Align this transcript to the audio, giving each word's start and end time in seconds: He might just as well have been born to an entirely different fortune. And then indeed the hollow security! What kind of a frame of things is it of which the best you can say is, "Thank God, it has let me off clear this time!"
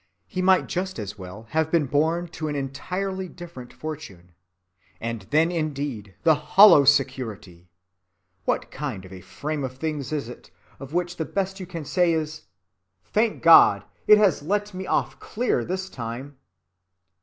He 0.25 0.41
might 0.41 0.65
just 0.65 0.97
as 0.97 1.19
well 1.19 1.43
have 1.51 1.69
been 1.69 1.85
born 1.85 2.27
to 2.29 2.47
an 2.47 2.55
entirely 2.55 3.29
different 3.29 3.71
fortune. 3.71 4.31
And 4.99 5.27
then 5.29 5.51
indeed 5.51 6.15
the 6.23 6.33
hollow 6.33 6.85
security! 6.85 7.69
What 8.45 8.71
kind 8.71 9.05
of 9.05 9.13
a 9.13 9.21
frame 9.21 9.63
of 9.63 9.77
things 9.77 10.11
is 10.11 10.27
it 10.27 10.49
of 10.79 10.91
which 10.91 11.17
the 11.17 11.25
best 11.25 11.59
you 11.59 11.67
can 11.67 11.85
say 11.85 12.13
is, 12.13 12.47
"Thank 13.13 13.43
God, 13.43 13.85
it 14.07 14.17
has 14.17 14.41
let 14.41 14.73
me 14.73 14.87
off 14.87 15.19
clear 15.19 15.63
this 15.63 15.87
time!" 15.87 16.37